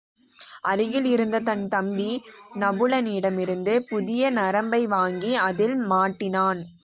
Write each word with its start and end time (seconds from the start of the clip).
அருகில் 0.61 1.05
இருந்த 1.05 1.39
தன் 1.39 1.67
தம்பி 1.67 2.09
நபுலனிடமிருந்து 2.55 3.75
புதிய 3.89 4.31
நரம்பைவாங்கி 4.31 5.33
அதில் 5.41 5.77
மாட்டினான். 5.89 6.61